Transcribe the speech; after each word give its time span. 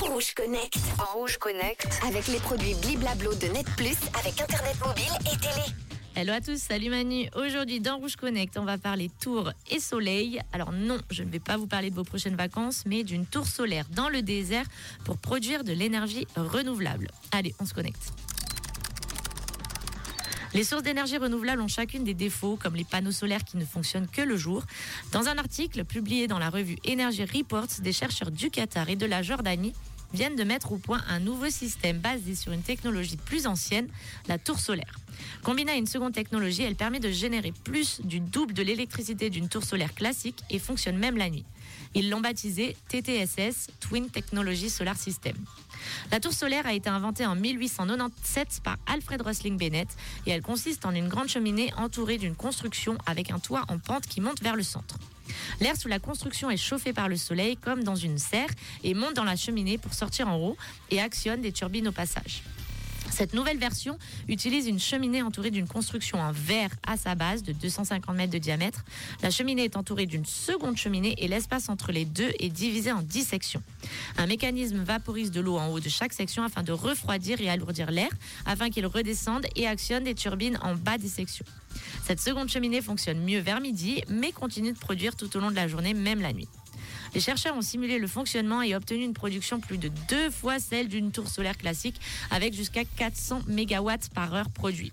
Rouge 0.00 0.32
Connect. 0.32 0.78
En 0.98 1.18
Rouge 1.18 1.36
Connect. 1.36 1.86
Avec 2.06 2.28
les 2.28 2.38
produits 2.38 2.74
Bliblablo 2.80 3.34
de 3.34 3.48
Net 3.48 3.66
Plus 3.76 3.98
avec 4.18 4.40
Internet 4.40 4.74
mobile 4.82 5.04
et 5.20 5.36
télé. 5.36 5.66
Hello 6.16 6.32
à 6.32 6.40
tous, 6.40 6.56
salut 6.56 6.88
Manu. 6.88 7.28
Aujourd'hui 7.36 7.78
dans 7.78 7.98
Rouge 7.98 8.16
Connect, 8.16 8.56
on 8.56 8.64
va 8.64 8.78
parler 8.78 9.10
tour 9.20 9.52
et 9.70 9.80
soleil. 9.80 10.40
Alors 10.54 10.72
non, 10.72 10.96
je 11.10 11.24
ne 11.24 11.30
vais 11.30 11.40
pas 11.40 11.58
vous 11.58 11.66
parler 11.66 11.90
de 11.90 11.94
vos 11.94 12.04
prochaines 12.04 12.36
vacances, 12.36 12.84
mais 12.86 13.04
d'une 13.04 13.26
tour 13.26 13.46
solaire 13.46 13.84
dans 13.90 14.08
le 14.08 14.22
désert 14.22 14.64
pour 15.04 15.18
produire 15.18 15.62
de 15.62 15.74
l'énergie 15.74 16.26
renouvelable. 16.34 17.08
Allez, 17.30 17.54
on 17.60 17.66
se 17.66 17.74
connecte. 17.74 18.14
Les 20.54 20.64
sources 20.64 20.82
d'énergie 20.82 21.18
renouvelable 21.18 21.60
ont 21.60 21.68
chacune 21.68 22.04
des 22.04 22.14
défauts, 22.14 22.58
comme 22.60 22.74
les 22.74 22.84
panneaux 22.84 23.12
solaires 23.12 23.44
qui 23.44 23.58
ne 23.58 23.64
fonctionnent 23.64 24.08
que 24.08 24.22
le 24.22 24.36
jour. 24.36 24.64
Dans 25.12 25.28
un 25.28 25.36
article 25.36 25.84
publié 25.84 26.26
dans 26.26 26.38
la 26.38 26.48
revue 26.48 26.78
Energy 26.88 27.24
Reports, 27.24 27.80
des 27.80 27.92
chercheurs 27.92 28.30
du 28.30 28.50
Qatar 28.50 28.88
et 28.88 28.96
de 28.96 29.04
la 29.04 29.22
Jordanie 29.22 29.74
viennent 30.14 30.36
de 30.36 30.44
mettre 30.44 30.72
au 30.72 30.78
point 30.78 31.02
un 31.10 31.20
nouveau 31.20 31.50
système 31.50 31.98
basé 31.98 32.34
sur 32.34 32.52
une 32.52 32.62
technologie 32.62 33.18
plus 33.18 33.46
ancienne, 33.46 33.88
la 34.26 34.38
tour 34.38 34.58
solaire. 34.58 34.98
Combinée 35.42 35.72
à 35.72 35.76
une 35.76 35.86
seconde 35.86 36.14
technologie, 36.14 36.62
elle 36.62 36.76
permet 36.76 37.00
de 37.00 37.10
générer 37.10 37.52
plus 37.64 38.00
du 38.02 38.20
double 38.20 38.54
de 38.54 38.62
l'électricité 38.62 39.28
d'une 39.28 39.50
tour 39.50 39.64
solaire 39.64 39.94
classique 39.94 40.42
et 40.48 40.58
fonctionne 40.58 40.96
même 40.96 41.18
la 41.18 41.28
nuit. 41.28 41.44
Ils 41.94 42.10
l'ont 42.10 42.20
baptisé 42.20 42.76
TTSS, 42.88 43.68
Twin 43.80 44.10
Technology 44.10 44.70
Solar 44.70 44.96
System. 44.96 45.36
La 46.10 46.20
tour 46.20 46.32
solaire 46.32 46.66
a 46.66 46.74
été 46.74 46.88
inventée 46.88 47.26
en 47.26 47.34
1897 47.34 48.60
par 48.62 48.76
Alfred 48.86 49.22
Rosling 49.22 49.56
Bennett 49.56 49.88
et 50.26 50.30
elle 50.30 50.42
consiste 50.42 50.84
en 50.86 50.94
une 50.94 51.08
grande 51.08 51.28
cheminée 51.28 51.72
entourée 51.76 52.18
d'une 52.18 52.34
construction 52.34 52.98
avec 53.06 53.30
un 53.30 53.38
toit 53.38 53.64
en 53.68 53.78
pente 53.78 54.06
qui 54.06 54.20
monte 54.20 54.42
vers 54.42 54.56
le 54.56 54.62
centre. 54.62 54.96
L'air 55.60 55.76
sous 55.76 55.88
la 55.88 55.98
construction 55.98 56.50
est 56.50 56.56
chauffé 56.56 56.92
par 56.92 57.08
le 57.08 57.16
soleil 57.16 57.56
comme 57.56 57.84
dans 57.84 57.96
une 57.96 58.18
serre 58.18 58.50
et 58.82 58.94
monte 58.94 59.14
dans 59.14 59.24
la 59.24 59.36
cheminée 59.36 59.78
pour 59.78 59.94
sortir 59.94 60.28
en 60.28 60.36
haut 60.36 60.56
et 60.90 61.00
actionne 61.00 61.42
des 61.42 61.52
turbines 61.52 61.88
au 61.88 61.92
passage. 61.92 62.42
Cette 63.10 63.34
nouvelle 63.34 63.58
version 63.58 63.98
utilise 64.28 64.66
une 64.66 64.78
cheminée 64.78 65.22
entourée 65.22 65.50
d'une 65.50 65.66
construction 65.66 66.20
en 66.20 66.32
verre 66.32 66.70
à 66.86 66.96
sa 66.96 67.14
base 67.14 67.42
de 67.42 67.52
250 67.52 68.14
mètres 68.16 68.32
de 68.32 68.38
diamètre. 68.38 68.84
La 69.22 69.30
cheminée 69.30 69.64
est 69.64 69.76
entourée 69.76 70.06
d'une 70.06 70.24
seconde 70.24 70.76
cheminée 70.76 71.14
et 71.18 71.26
l'espace 71.26 71.68
entre 71.68 71.90
les 71.90 72.04
deux 72.04 72.32
est 72.38 72.48
divisé 72.48 72.92
en 72.92 73.02
10 73.02 73.24
sections. 73.24 73.62
Un 74.16 74.26
mécanisme 74.26 74.78
vaporise 74.84 75.30
de 75.30 75.40
l'eau 75.40 75.58
en 75.58 75.68
haut 75.68 75.80
de 75.80 75.88
chaque 75.88 76.12
section 76.12 76.44
afin 76.44 76.62
de 76.62 76.72
refroidir 76.72 77.40
et 77.40 77.48
alourdir 77.48 77.90
l'air, 77.90 78.10
afin 78.46 78.70
qu'il 78.70 78.86
redescende 78.86 79.46
et 79.56 79.66
actionne 79.66 80.04
des 80.04 80.14
turbines 80.14 80.58
en 80.62 80.74
bas 80.74 80.98
des 80.98 81.08
sections. 81.08 81.46
Cette 82.04 82.20
seconde 82.20 82.48
cheminée 82.48 82.82
fonctionne 82.82 83.20
mieux 83.20 83.40
vers 83.40 83.60
midi, 83.60 84.02
mais 84.08 84.32
continue 84.32 84.72
de 84.72 84.78
produire 84.78 85.16
tout 85.16 85.36
au 85.36 85.40
long 85.40 85.50
de 85.50 85.56
la 85.56 85.68
journée, 85.68 85.94
même 85.94 86.20
la 86.20 86.32
nuit. 86.32 86.48
Les 87.14 87.20
chercheurs 87.20 87.56
ont 87.56 87.62
simulé 87.62 87.98
le 87.98 88.06
fonctionnement 88.06 88.62
et 88.62 88.74
obtenu 88.74 89.04
une 89.04 89.14
production 89.14 89.60
plus 89.60 89.78
de 89.78 89.90
deux 90.08 90.30
fois 90.30 90.58
celle 90.58 90.88
d'une 90.88 91.10
tour 91.10 91.28
solaire 91.28 91.56
classique, 91.56 92.00
avec 92.30 92.54
jusqu'à 92.54 92.84
400 92.84 93.42
MW 93.48 93.90
par 94.14 94.34
heure 94.34 94.50
produit. 94.50 94.92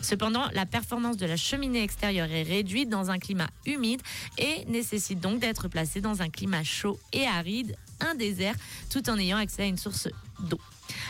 Cependant, 0.00 0.44
la 0.52 0.66
performance 0.66 1.16
de 1.16 1.26
la 1.26 1.36
cheminée 1.36 1.82
extérieure 1.82 2.30
est 2.30 2.42
réduite 2.42 2.88
dans 2.88 3.10
un 3.10 3.18
climat 3.18 3.48
humide 3.66 4.00
et 4.38 4.64
nécessite 4.66 5.20
donc 5.20 5.40
d'être 5.40 5.68
placée 5.68 6.00
dans 6.00 6.22
un 6.22 6.28
climat 6.28 6.64
chaud 6.64 6.98
et 7.12 7.26
aride, 7.26 7.76
un 8.00 8.14
désert, 8.14 8.54
tout 8.90 9.08
en 9.08 9.18
ayant 9.18 9.38
accès 9.38 9.62
à 9.62 9.66
une 9.66 9.78
source 9.78 10.08
d'eau. 10.40 10.60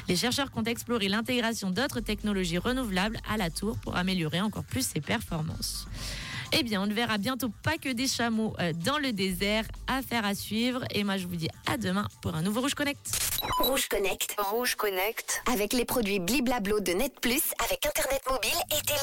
Les 0.09 0.17
chercheurs 0.17 0.51
comptent 0.51 0.69
explorer 0.69 1.09
l'intégration 1.09 1.71
d'autres 1.71 2.01
technologies 2.01 2.59
renouvelables 2.59 3.19
à 3.29 3.37
la 3.37 3.51
tour 3.51 3.77
pour 3.79 3.97
améliorer 3.97 4.41
encore 4.41 4.65
plus 4.65 4.87
ses 4.87 5.01
performances. 5.01 5.87
Eh 6.55 6.63
bien, 6.63 6.83
on 6.83 6.87
ne 6.87 6.93
verra 6.93 7.17
bientôt 7.19 7.49
pas 7.63 7.79
que 7.79 7.89
des 7.89 8.07
chameaux 8.07 8.55
euh, 8.61 8.73
dans 8.85 8.99
le 8.99 9.13
désert. 9.13 9.65
Affaire 9.87 10.25
à 10.27 10.35
suivre. 10.35 10.85
Et 10.95 11.03
moi, 11.03 11.17
je 11.17 11.27
vous 11.27 11.37
dis 11.37 11.49
à 11.67 11.79
demain 11.79 12.09
pour 12.21 12.35
un 12.35 12.43
nouveau 12.43 12.61
Rouge 12.61 12.75
Connect. 12.75 13.01
Rouge 13.59 13.89
Connect. 13.89 14.37
Rouge 14.39 14.75
Connect. 14.75 15.43
Avec 15.51 15.73
les 15.73 15.85
produits 15.85 16.19
Bliblablo 16.19 16.81
de 16.81 16.93
Net 16.93 17.19
Plus 17.21 17.43
avec 17.65 17.87
Internet 17.87 18.23
mobile 18.31 18.51
et 18.71 18.83
télé. 18.87 19.01